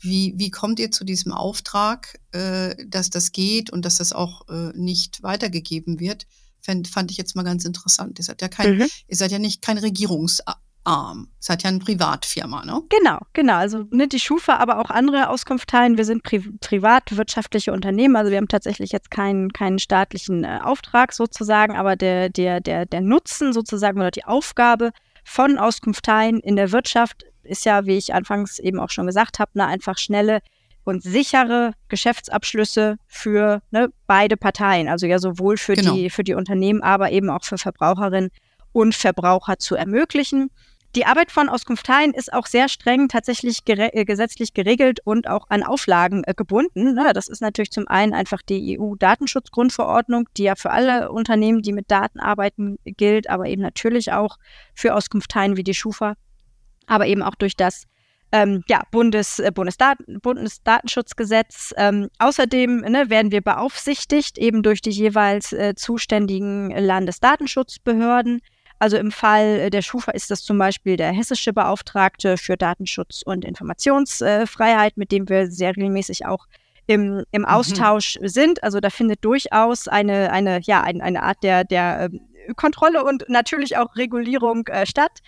[0.00, 4.48] Wie, wie kommt ihr zu diesem Auftrag, äh, dass das geht und dass das auch
[4.48, 6.26] äh, nicht weitergegeben wird?
[6.62, 8.18] Fand, fand ich jetzt mal ganz interessant.
[8.18, 8.86] Ihr seid ja kein, mhm.
[9.08, 10.58] ihr seid ja nicht kein Regierungsarm.
[10.86, 12.82] Ihr seid ja eine Privatfirma, ne?
[12.88, 13.56] Genau, genau.
[13.56, 15.98] Also nicht ne, die Schufa, aber auch andere Auskunftsteilen.
[15.98, 18.16] Wir sind pri privatwirtschaftliche Unternehmen.
[18.16, 22.86] Also wir haben tatsächlich jetzt keinen, keinen staatlichen äh, Auftrag sozusagen, aber der, der, der,
[22.86, 24.92] der Nutzen sozusagen oder die Aufgabe
[25.24, 29.50] von Auskunftsteilen in der Wirtschaft ist ja, wie ich anfangs eben auch schon gesagt habe,
[29.54, 30.40] ne, einfach schnelle
[30.84, 35.94] und sichere Geschäftsabschlüsse für ne, beide Parteien, also ja sowohl für, genau.
[35.94, 38.30] die, für die Unternehmen, aber eben auch für Verbraucherinnen
[38.72, 40.50] und Verbraucher zu ermöglichen.
[40.96, 45.46] Die Arbeit von Auskunfteien ist auch sehr streng tatsächlich gere äh, gesetzlich geregelt und auch
[45.48, 46.94] an Auflagen äh, gebunden.
[46.94, 47.12] Ne?
[47.14, 51.92] Das ist natürlich zum einen einfach die EU-Datenschutzgrundverordnung, die ja für alle Unternehmen, die mit
[51.92, 54.36] Daten arbeiten, gilt, aber eben natürlich auch
[54.74, 56.14] für Auskunfteien wie die Schufa
[56.90, 57.84] aber eben auch durch das
[58.32, 61.72] ähm, ja, Bundes, äh, Bundesdaten, Bundesdatenschutzgesetz.
[61.76, 68.40] Ähm, außerdem ne, werden wir beaufsichtigt eben durch die jeweils äh, zuständigen Landesdatenschutzbehörden.
[68.78, 73.44] Also im Fall der Schufa ist das zum Beispiel der hessische Beauftragte für Datenschutz und
[73.44, 76.46] Informationsfreiheit, mit dem wir sehr regelmäßig auch
[76.86, 77.48] im, im mhm.
[77.48, 78.28] Austausch mhm.
[78.28, 78.62] sind.
[78.64, 83.28] Also da findet durchaus eine, eine, ja, eine, eine Art der, der äh, Kontrolle und
[83.28, 85.20] natürlich auch Regulierung äh, statt.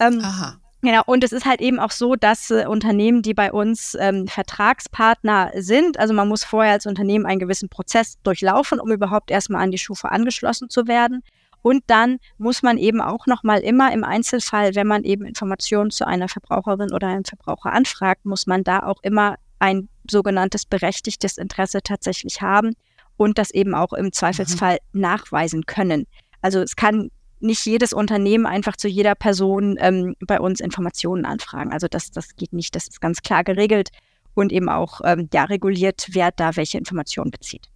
[0.00, 0.58] Ähm, Aha.
[0.82, 4.28] Genau, und es ist halt eben auch so, dass äh, Unternehmen, die bei uns ähm,
[4.28, 9.62] Vertragspartner sind, also man muss vorher als Unternehmen einen gewissen Prozess durchlaufen, um überhaupt erstmal
[9.62, 11.22] an die Schufa angeschlossen zu werden.
[11.62, 16.06] Und dann muss man eben auch nochmal immer im Einzelfall, wenn man eben Informationen zu
[16.06, 21.82] einer Verbraucherin oder einem Verbraucher anfragt, muss man da auch immer ein sogenanntes berechtigtes Interesse
[21.82, 22.74] tatsächlich haben
[23.16, 25.00] und das eben auch im Zweifelsfall mhm.
[25.00, 26.06] nachweisen können.
[26.42, 27.10] Also es kann
[27.40, 31.72] nicht jedes Unternehmen einfach zu jeder Person ähm, bei uns Informationen anfragen.
[31.72, 32.74] Also das, das geht nicht.
[32.74, 33.90] Das ist ganz klar geregelt
[34.34, 37.68] und eben auch ähm, ja, reguliert, wer da welche Informationen bezieht.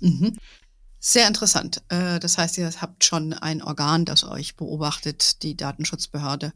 [0.00, 0.36] Mhm.
[0.98, 1.82] Sehr interessant.
[1.88, 6.52] Äh, das heißt, ihr habt schon ein Organ, das euch beobachtet, die Datenschutzbehörde.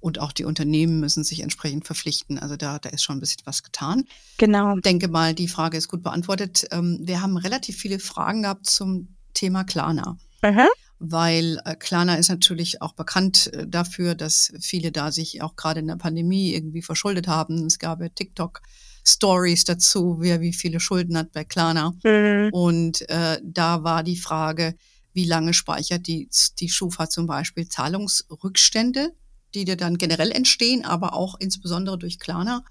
[0.00, 2.38] Und auch die Unternehmen müssen sich entsprechend verpflichten.
[2.38, 4.04] Also da, da ist schon ein bisschen was getan.
[4.36, 4.76] Genau.
[4.76, 6.66] Ich denke mal, die Frage ist gut beantwortet.
[6.72, 10.18] Ähm, wir haben relativ viele Fragen gehabt zum Thema Klarna.
[10.42, 10.66] Mhm
[11.10, 15.80] weil äh, Klarna ist natürlich auch bekannt äh, dafür, dass viele da sich auch gerade
[15.80, 17.66] in der Pandemie irgendwie verschuldet haben.
[17.66, 18.60] Es gab ja TikTok.
[19.06, 21.94] Stories dazu, wer wie viele Schulden hat bei Klarna.
[22.02, 22.48] Mhm.
[22.52, 24.74] Und äh, da war die Frage,
[25.12, 29.12] wie lange speichert die, die Schufa zum Beispiel Zahlungsrückstände,
[29.54, 32.64] die dir dann generell entstehen, aber auch insbesondere durch Klarna.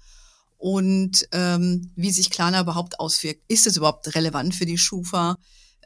[0.58, 3.42] Und ähm, wie sich Klarna überhaupt auswirkt.
[3.48, 5.36] Ist es überhaupt relevant für die Schufa?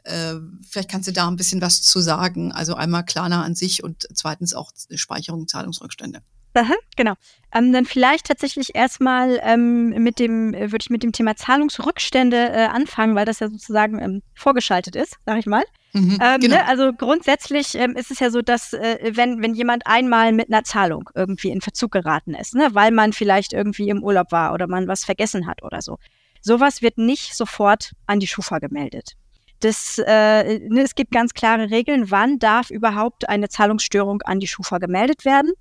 [0.03, 0.35] Äh,
[0.67, 2.51] vielleicht kannst du da ein bisschen was zu sagen.
[2.51, 6.21] Also einmal Klarna an sich und zweitens auch Speicherung, Zahlungsrückstände.
[6.55, 7.13] Aha, genau.
[7.53, 12.37] Ähm, dann vielleicht tatsächlich erstmal ähm, mit dem, äh, würde ich mit dem Thema Zahlungsrückstände
[12.37, 15.63] äh, anfangen, weil das ja sozusagen ähm, vorgeschaltet ist, sag ich mal.
[15.93, 16.55] Mhm, ähm, genau.
[16.55, 16.67] ne?
[16.67, 20.63] Also grundsätzlich ähm, ist es ja so, dass äh, wenn, wenn jemand einmal mit einer
[20.63, 22.69] Zahlung irgendwie in Verzug geraten ist, ne?
[22.73, 25.97] weil man vielleicht irgendwie im Urlaub war oder man was vergessen hat oder so,
[26.41, 29.13] sowas wird nicht sofort an die Schufa gemeldet.
[29.59, 34.47] Das, äh, ne, es gibt ganz klare Regeln, wann darf überhaupt eine Zahlungsstörung an die
[34.47, 35.51] Schufa gemeldet werden.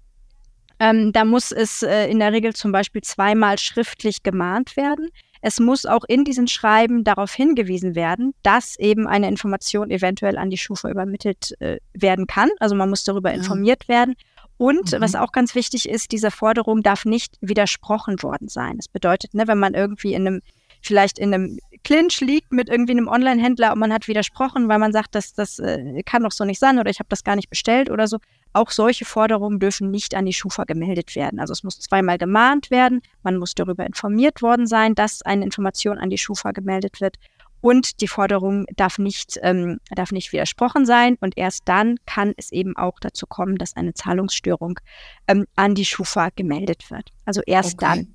[0.81, 5.09] Ähm, da muss es äh, in der Regel zum Beispiel zweimal schriftlich gemahnt werden.
[5.41, 10.51] Es muss auch in diesen Schreiben darauf hingewiesen werden, dass eben eine Information eventuell an
[10.51, 12.51] die Schufa übermittelt äh, werden kann.
[12.61, 13.37] Also man muss darüber ja.
[13.37, 14.15] informiert werden.
[14.57, 15.01] Und mhm.
[15.01, 18.77] was auch ganz wichtig ist, diese Forderung darf nicht widersprochen worden sein.
[18.77, 20.43] Das bedeutet, ne, wenn man irgendwie in einem
[20.81, 24.93] vielleicht in einem Clinch liegt mit irgendwie einem Online-Händler und man hat widersprochen, weil man
[24.93, 27.51] sagt, das, das äh, kann doch so nicht sein oder ich habe das gar nicht
[27.51, 28.19] bestellt oder so.
[28.53, 31.38] Auch solche Forderungen dürfen nicht an die Schufa gemeldet werden.
[31.41, 35.99] Also es muss zweimal gemahnt werden, man muss darüber informiert worden sein, dass eine Information
[35.99, 37.17] an die Schufa gemeldet wird
[37.61, 42.53] und die Forderung darf nicht, ähm, darf nicht widersprochen sein und erst dann kann es
[42.53, 44.79] eben auch dazu kommen, dass eine Zahlungsstörung
[45.27, 47.11] ähm, an die Schufa gemeldet wird.
[47.25, 48.07] Also erst okay.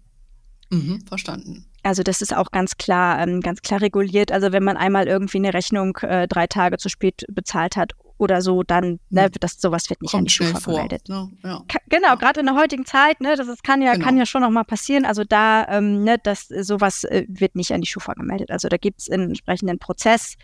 [0.69, 0.80] dann.
[0.80, 1.65] Mhm, verstanden.
[1.84, 4.32] Also das ist auch ganz klar, ähm, ganz klar reguliert.
[4.32, 8.41] Also wenn man einmal irgendwie eine Rechnung äh, drei Tage zu spät bezahlt hat oder
[8.41, 9.32] so, dann, ne, hm.
[9.39, 11.10] das, sowas wird nicht Kommt an die Schufa vermeldet.
[11.10, 11.30] Ne?
[11.43, 11.62] Ja.
[11.89, 14.06] Genau, gerade in der heutigen Zeit, ne, das ist, kann ja, genau.
[14.06, 15.06] kann ja schon noch mal passieren.
[15.06, 18.50] Also da, ähm, ne, das, sowas äh, wird nicht an die Schufa gemeldet.
[18.50, 20.36] Also da gibt es einen entsprechenden Prozess.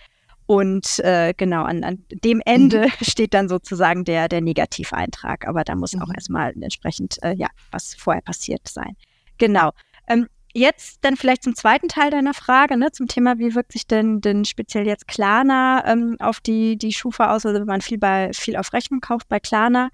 [0.45, 2.91] Und äh, genau, an, an dem Ende mhm.
[3.06, 5.47] steht dann sozusagen der, der Negativeintrag.
[5.47, 6.02] Aber da muss mhm.
[6.02, 8.97] auch erstmal entsprechend, äh, ja, was vorher passiert sein.
[9.38, 9.71] Genau.
[10.08, 13.85] Ähm, Jetzt dann vielleicht zum zweiten Teil deiner Frage, ne, zum Thema, wie wirkt sich
[13.85, 17.99] denn, denn speziell jetzt Klarna ähm, auf die, die Schufa aus, also wenn man viel,
[17.99, 19.89] bei, viel auf Rechnung kauft bei Klarna.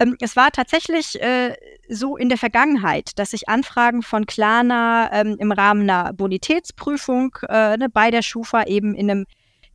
[0.00, 1.54] Ähm, es war tatsächlich äh,
[1.88, 7.76] so in der Vergangenheit, dass sich Anfragen von Klarna ähm, im Rahmen einer Bonitätsprüfung äh,
[7.76, 9.26] ne, bei der Schufa eben in einem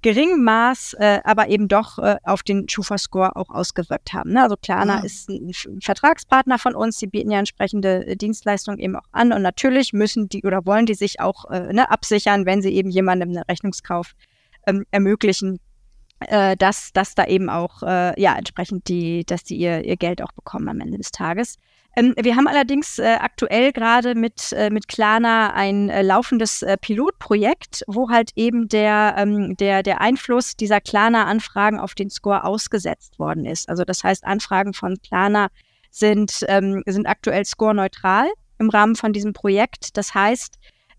[0.06, 4.34] geringem Maß, äh, aber eben doch äh, auf den Schufa-Score auch ausgewirkt haben.
[4.34, 4.44] Ne?
[4.44, 5.04] Also Klarna ja.
[5.04, 9.41] ist ein Vertragspartner von uns, die bieten ja entsprechende äh, Dienstleistungen eben auch an und
[9.41, 13.30] natürlich müssen die oder wollen die sich auch äh, ne, absichern, wenn sie eben jemandem
[13.30, 14.12] einen Rechnungskauf
[14.68, 15.60] ähm, ermöglichen,
[16.20, 20.22] äh, dass, dass da eben auch äh, ja entsprechend die, dass die ihr, ihr Geld
[20.22, 21.58] auch bekommen am Ende des Tages.
[21.96, 26.78] Ähm, wir haben allerdings äh, aktuell gerade mit, äh, mit Klarna ein äh, laufendes äh,
[26.78, 33.18] Pilotprojekt, wo halt eben der, ähm, der, der Einfluss dieser Klarna-Anfragen auf den Score ausgesetzt
[33.18, 33.70] worden ist.
[33.70, 35.48] Also das heißt, Anfragen von Klarna
[35.90, 38.28] sind, ähm, sind aktuell score-neutral
[38.60, 39.98] im Rahmen von diesem Projekt.
[39.98, 40.58] Das heißt,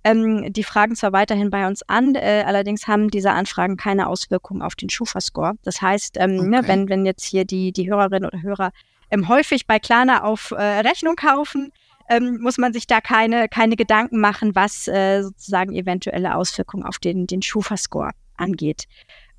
[0.09, 4.77] die fragen zwar weiterhin bei uns an, äh, allerdings haben diese Anfragen keine Auswirkungen auf
[4.77, 5.55] den Schufa-Score.
[5.65, 6.49] Das heißt, ähm, ne, okay.
[6.49, 8.71] ne, wenn, wenn jetzt hier die, die Hörerinnen oder Hörer
[9.11, 11.73] ähm, häufig bei Klarna auf äh, Rechnung kaufen,
[12.09, 16.99] ähm, muss man sich da keine, keine Gedanken machen, was äh, sozusagen eventuelle Auswirkungen auf
[16.99, 18.85] den, den Schufa-Score angeht.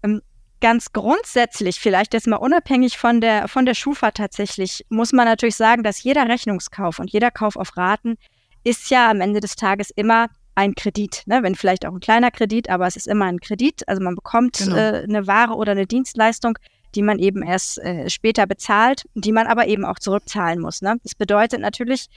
[0.04, 0.22] Ähm,
[0.60, 5.56] ganz grundsätzlich, vielleicht jetzt mal unabhängig von der, von der Schufa tatsächlich, muss man natürlich
[5.56, 8.18] sagen, dass jeder Rechnungskauf und jeder Kauf auf Raten
[8.64, 11.44] ist ja am Ende des Tages immer ein Kredit, ne?
[11.44, 13.88] wenn vielleicht auch ein kleiner Kredit, aber es ist immer ein Kredit.
[13.88, 14.76] Also man bekommt genau.
[14.76, 16.58] äh, eine Ware oder eine Dienstleistung,
[16.98, 20.82] die man eben erst äh, später bezahlt, die man aber eben auch zurückzahlen muss.
[20.82, 20.98] Ne?
[21.04, 22.08] Das bedeutet natürlich,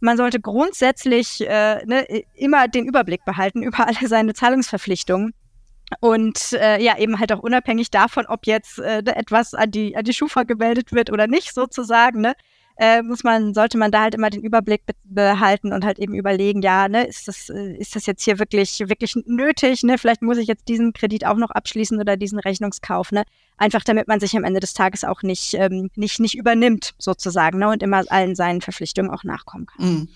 [0.00, 5.34] man sollte grundsätzlich äh, ne, immer den Überblick behalten über alle seine Zahlungsverpflichtungen.
[5.98, 10.04] Und äh, ja, eben halt auch unabhängig davon, ob jetzt äh, etwas an die, an
[10.04, 12.34] die Schufa gemeldet wird oder nicht, sozusagen, ne?
[12.80, 16.62] Äh, muss man, sollte man da halt immer den Überblick behalten und halt eben überlegen,
[16.62, 19.98] ja, ne, ist das, äh, ist das jetzt hier wirklich, wirklich nötig, ne?
[19.98, 23.24] Vielleicht muss ich jetzt diesen Kredit auch noch abschließen oder diesen Rechnungskauf, ne?
[23.58, 27.58] Einfach damit man sich am Ende des Tages auch nicht, ähm, nicht, nicht übernimmt, sozusagen,
[27.58, 27.68] ne?
[27.68, 29.86] Und immer allen seinen Verpflichtungen auch nachkommen kann.
[29.86, 30.08] Mhm.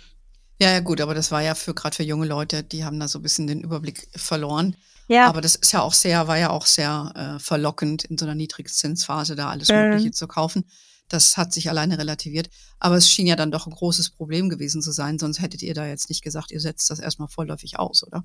[0.59, 3.09] Ja, ja, gut, aber das war ja für gerade für junge Leute, die haben da
[3.09, 4.75] so ein bisschen den Überblick verloren.
[5.09, 5.27] Ja.
[5.27, 8.35] Aber das ist ja auch sehr, war ja auch sehr äh, verlockend, in so einer
[8.35, 9.75] Niedrigzinsphase da alles mhm.
[9.75, 10.65] Mögliche zu kaufen.
[11.09, 12.49] Das hat sich alleine relativiert.
[12.79, 15.75] Aber es schien ja dann doch ein großes Problem gewesen zu sein, sonst hättet ihr
[15.75, 18.25] da jetzt nicht gesagt, ihr setzt das erstmal vorläufig aus, oder?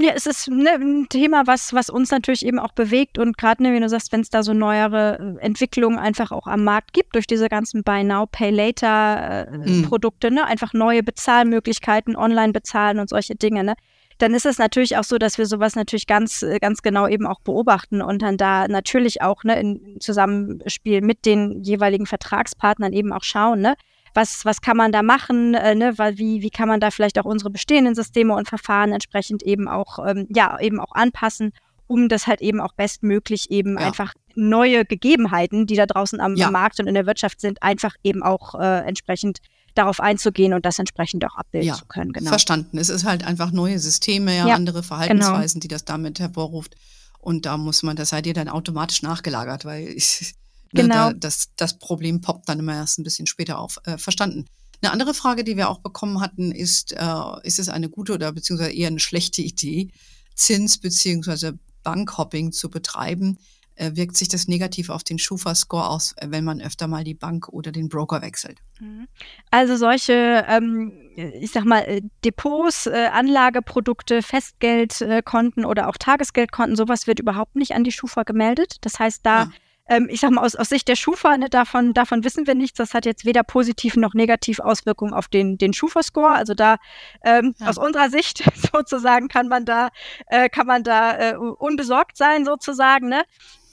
[0.00, 3.64] Ja, es ist ne, ein Thema, was, was uns natürlich eben auch bewegt und gerade,
[3.64, 6.92] ne, wie du sagst, wenn es da so neuere äh, Entwicklungen einfach auch am Markt
[6.92, 9.82] gibt, durch diese ganzen Buy Now, Pay Later äh, mhm.
[9.82, 13.74] Produkte, ne, einfach neue Bezahlmöglichkeiten, online bezahlen und solche Dinge, ne,
[14.18, 17.26] dann ist es natürlich auch so, dass wir sowas natürlich ganz, äh, ganz genau eben
[17.26, 23.12] auch beobachten und dann da natürlich auch ne, in Zusammenspiel mit den jeweiligen Vertragspartnern eben
[23.12, 23.74] auch schauen, ne,
[24.14, 27.24] was, was kann man da machen, äh, ne, wie, wie kann man da vielleicht auch
[27.24, 31.52] unsere bestehenden Systeme und Verfahren entsprechend eben auch, ähm, ja, eben auch anpassen
[31.88, 33.86] um das halt eben auch bestmöglich eben ja.
[33.86, 36.50] einfach neue Gegebenheiten, die da draußen am, ja.
[36.50, 39.38] Markt und in der Wirtschaft sind, einfach eben auch äh, entsprechend
[39.74, 42.12] darauf einzugehen und das entsprechend auch abbilden ja, zu können.
[42.12, 42.28] Genau.
[42.28, 42.78] Verstanden.
[42.78, 44.86] Es ist halt einfach neue Systeme, ja, andere genau.
[44.86, 45.62] Verhaltensweisen, genau.
[45.62, 46.76] die das damit hervorruft.
[47.18, 50.34] Und da muss man, das seid ihr dann automatisch nachgelagert, weil ich,
[50.72, 51.10] ne, genau.
[51.10, 53.78] Da, das, das Problem poppt dann immer erst ein bisschen später auf.
[53.84, 54.46] Äh, verstanden.
[54.80, 58.32] Eine andere Frage, die wir auch bekommen hatten, ist, äh, ist es eine gute oder
[58.32, 59.90] beziehungsweise eher eine schlechte Idee,
[60.36, 63.38] Zins beziehungsweise Bankhopping zu betreiben?
[63.78, 67.48] Äh, wirkt sich das negativ auf den Schufa-Score aus, wenn man öfter mal die Bank
[67.48, 68.58] oder den Broker wechselt?
[68.80, 69.06] Mhm.
[69.52, 77.06] Also solche, ähm, ich sag mal, äh, Depots, äh, Anlageprodukte, Festgeldkonten oder auch Tagesgeldkonten, sowas
[77.06, 78.78] wird überhaupt nicht an die Schufa gemeldet.
[78.80, 79.50] Das heißt, da ah
[79.88, 82.76] ähm, ich sag mal, aus, aus Sicht der Schufa, ne, davon, davon wissen wir nichts.
[82.76, 86.32] Das hat jetzt weder positiv noch negativ Auswirkungen auf den, den Schufa-Score.
[86.32, 86.76] Also da
[87.24, 87.68] ähm, ja.
[87.68, 89.88] aus unserer Sicht sozusagen kann man da,
[90.26, 93.08] äh, kann man da äh, unbesorgt sein, sozusagen.
[93.08, 93.22] Ne?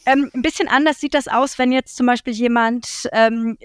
[0.05, 3.57] Ähm, ein bisschen anders sieht das aus, wenn jetzt zum Beispiel jemand ähm,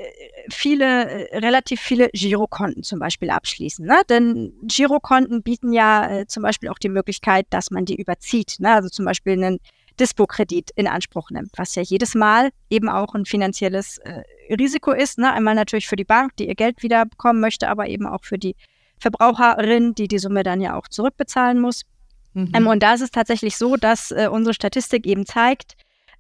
[0.49, 3.85] viele, relativ viele Girokonten zum Beispiel abschließen.
[3.85, 4.01] Ne?
[4.09, 8.57] Denn Girokonten bieten ja äh, zum Beispiel auch die Möglichkeit, dass man die überzieht.
[8.59, 8.73] Ne?
[8.73, 9.59] Also zum Beispiel einen
[9.99, 14.23] Dispo-Kredit in Anspruch nimmt, was ja jedes Mal eben auch ein finanzielles äh,
[14.55, 15.19] Risiko ist.
[15.19, 15.31] Ne?
[15.31, 18.39] Einmal natürlich für die Bank, die ihr Geld wieder bekommen möchte, aber eben auch für
[18.39, 18.57] die
[18.99, 21.83] Verbraucherin, die die Summe dann ja auch zurückbezahlen muss.
[22.33, 22.53] Mhm.
[22.55, 25.77] Ähm, und da ist es tatsächlich so, dass äh, unsere Statistik eben zeigt,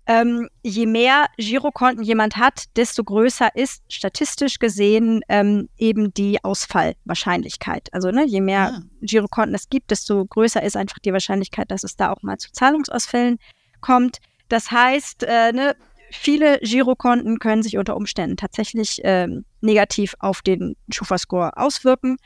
[0.06, 7.88] ähm, je mehr Girokonten jemand hat, desto größer ist statistisch gesehen ähm, eben die Ausfallwahrscheinlichkeit.
[7.92, 8.82] Also ne, je mehr ah.
[9.02, 12.50] Girokonten es gibt, desto größer ist einfach die Wahrscheinlichkeit, dass es da auch mal zu
[12.52, 13.38] Zahlungsausfällen
[13.80, 14.18] kommt.
[14.48, 15.76] Das heißt, äh, ne,
[16.10, 19.28] viele Girokonten können sich unter Umständen tatsächlich äh,
[19.60, 22.16] negativ auf den Schufa-Score auswirken.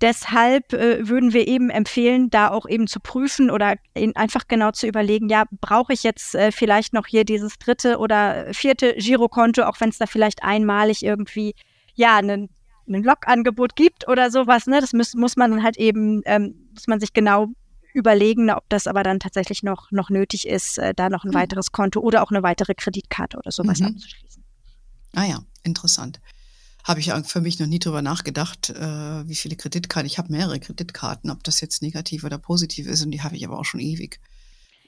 [0.00, 3.76] Deshalb äh, würden wir eben empfehlen, da auch eben zu prüfen oder
[4.14, 8.52] einfach genau zu überlegen, ja, brauche ich jetzt äh, vielleicht noch hier dieses dritte oder
[8.52, 11.54] vierte Girokonto, auch wenn es da vielleicht einmalig irgendwie,
[11.94, 12.50] ja, einen
[12.88, 14.80] ein Log-Angebot gibt oder sowas, ne?
[14.80, 17.48] Das muss, muss man dann halt eben, ähm, muss man sich genau
[17.94, 21.34] überlegen, ob das aber dann tatsächlich noch, noch nötig ist, äh, da noch ein mhm.
[21.34, 23.86] weiteres Konto oder auch eine weitere Kreditkarte oder sowas mhm.
[23.86, 24.44] abzuschließen.
[25.14, 26.20] Ah ja, interessant.
[26.86, 30.06] Habe ich für mich noch nie drüber nachgedacht, äh, wie viele Kreditkarten.
[30.06, 33.44] Ich habe mehrere Kreditkarten, ob das jetzt negativ oder positiv ist und die habe ich
[33.44, 34.20] aber auch schon ewig.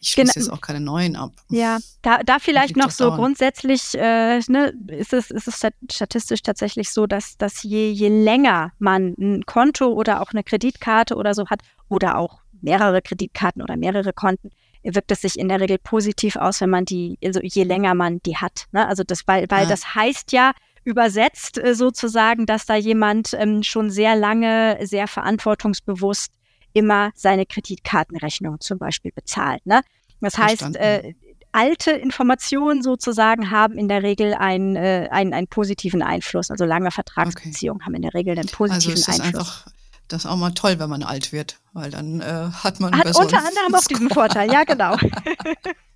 [0.00, 0.44] Ich schließe genau.
[0.44, 1.32] jetzt auch keine neuen ab.
[1.48, 3.18] Ja, da, da vielleicht noch so dauern.
[3.18, 8.70] grundsätzlich äh, ne, ist, es, ist es statistisch tatsächlich so, dass, dass je, je länger
[8.78, 13.76] man ein Konto oder auch eine Kreditkarte oder so hat oder auch mehrere Kreditkarten oder
[13.76, 14.50] mehrere Konten,
[14.84, 18.20] wirkt es sich in der Regel positiv aus, wenn man die, also je länger man
[18.22, 18.66] die hat.
[18.72, 18.86] Ne?
[18.86, 19.68] Also das, weil, weil ja.
[19.68, 20.52] das heißt ja
[20.84, 26.32] übersetzt äh, sozusagen, dass da jemand ähm, schon sehr lange, sehr verantwortungsbewusst
[26.72, 29.64] immer seine Kreditkartenrechnung zum Beispiel bezahlt.
[29.66, 29.82] Ne?
[30.20, 31.14] Das heißt, äh,
[31.52, 36.50] alte Informationen sozusagen haben in der Regel einen, äh, einen, einen positiven Einfluss.
[36.50, 37.86] Also lange Vertragsbeziehungen okay.
[37.86, 39.34] haben in der Regel einen positiven also ist Einfluss.
[39.34, 39.66] Einfach
[40.08, 43.14] das ist auch mal toll, wenn man alt wird, weil dann äh, hat man hat
[43.14, 44.96] unter anderem auch diesen Vorteil, ja genau.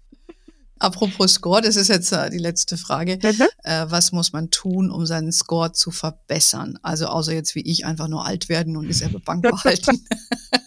[0.82, 3.18] Apropos Score, das ist jetzt äh, die letzte Frage.
[3.22, 3.46] Mhm.
[3.62, 6.76] Äh, was muss man tun, um seinen Score zu verbessern?
[6.82, 10.04] Also außer jetzt wie ich einfach nur alt werden und dieselbe Bank behalten.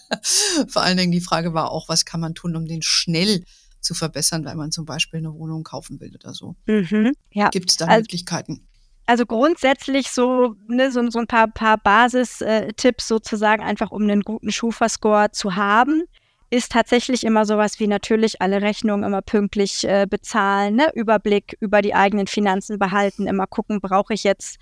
[0.69, 3.43] Vor allen Dingen die Frage war auch, was kann man tun, um den schnell
[3.81, 6.55] zu verbessern, wenn man zum Beispiel eine Wohnung kaufen will oder so.
[6.65, 7.49] Mhm, ja.
[7.49, 8.65] Gibt es da also, Möglichkeiten?
[9.05, 14.51] also grundsätzlich so, ne, so, so ein paar, paar Basistipps sozusagen, einfach um einen guten
[14.51, 16.03] Schufa-Score zu haben,
[16.49, 20.89] ist tatsächlich immer sowas wie natürlich alle Rechnungen immer pünktlich äh, bezahlen, ne?
[20.93, 24.59] Überblick über die eigenen Finanzen behalten, immer gucken, brauche ich jetzt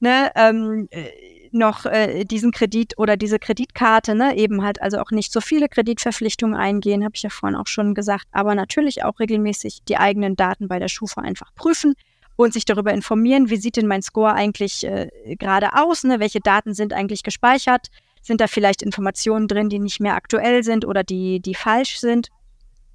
[0.00, 1.08] ne, ähm, äh,
[1.52, 4.36] noch äh, diesen Kredit oder diese Kreditkarte, ne?
[4.36, 7.94] eben halt also auch nicht so viele Kreditverpflichtungen eingehen, habe ich ja vorhin auch schon
[7.94, 11.94] gesagt, aber natürlich auch regelmäßig die eigenen Daten bei der Schufa einfach prüfen
[12.36, 16.20] und sich darüber informieren, wie sieht denn mein Score eigentlich äh, gerade aus, ne?
[16.20, 17.88] welche Daten sind eigentlich gespeichert,
[18.26, 22.28] sind da vielleicht Informationen drin, die nicht mehr aktuell sind oder die, die falsch sind.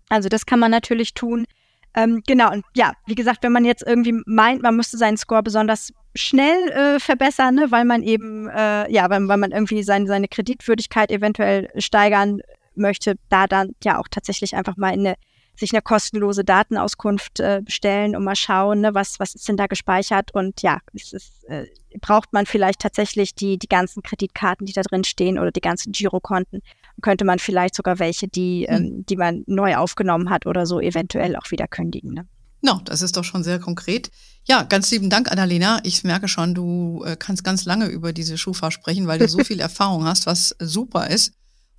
[0.10, 1.46] Also das kann man natürlich tun.
[1.96, 5.44] Ähm, genau, und ja, wie gesagt, wenn man jetzt irgendwie meint, man müsste seinen Score
[5.44, 10.08] besonders schnell äh, verbessern, ne, weil man eben, äh, ja, weil, weil man irgendwie sein,
[10.08, 12.42] seine Kreditwürdigkeit eventuell steigern
[12.76, 15.16] möchte, da dann ja auch tatsächlich einfach mal in eine
[15.56, 19.68] sich eine kostenlose Datenauskunft äh, bestellen und mal schauen, ne, was, was ist denn da
[19.68, 21.66] gespeichert und ja, ist, äh,
[22.00, 25.92] braucht man vielleicht tatsächlich die, die ganzen Kreditkarten, die da drin stehen oder die ganzen
[25.92, 26.62] Girokonten.
[27.02, 28.76] Könnte man vielleicht sogar welche, die, mhm.
[28.76, 32.14] ähm, die man neu aufgenommen hat oder so, eventuell auch wieder kündigen.
[32.14, 32.28] Ne?
[32.62, 34.12] No, das ist doch schon sehr konkret.
[34.46, 35.80] Ja, ganz lieben Dank, Annalena.
[35.84, 39.40] Ich merke schon, du äh, kannst ganz lange über diese Schufa sprechen, weil du so
[39.44, 41.34] viel Erfahrung hast, was super ist.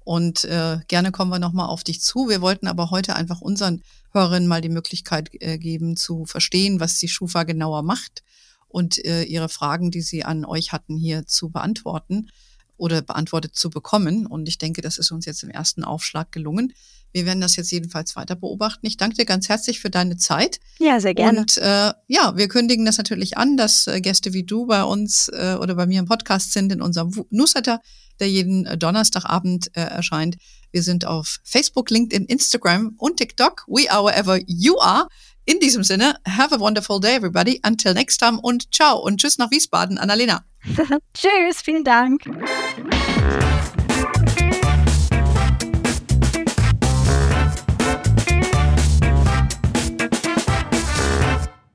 [0.04, 2.28] Und äh, gerne kommen wir nochmal auf dich zu.
[2.28, 3.82] Wir wollten aber heute einfach unseren
[4.12, 8.22] Hörerinnen mal die Möglichkeit äh, geben, zu verstehen, was die Schufa genauer macht
[8.68, 12.30] und äh, ihre Fragen, die sie an euch hatten, hier zu beantworten
[12.76, 14.26] oder beantwortet zu bekommen.
[14.26, 16.72] Und ich denke, das ist uns jetzt im ersten Aufschlag gelungen.
[17.12, 18.86] Wir werden das jetzt jedenfalls weiter beobachten.
[18.86, 20.58] Ich danke dir ganz herzlich für deine Zeit.
[20.78, 21.40] Ja, sehr gerne.
[21.40, 25.28] Und äh, ja, wir kündigen das natürlich an, dass äh, Gäste wie du bei uns
[25.28, 27.80] äh, oder bei mir im Podcast sind in unserem Newsletter,
[28.22, 30.36] der jeden äh, Donnerstagabend äh, erscheint.
[30.70, 33.64] Wir sind auf Facebook, LinkedIn, Instagram und TikTok.
[33.66, 35.08] We are wherever you are.
[35.44, 37.60] In diesem Sinne, have a wonderful day, everybody.
[37.66, 40.44] Until next time und ciao und tschüss nach Wiesbaden, Annalena.
[41.14, 42.22] tschüss, vielen Dank.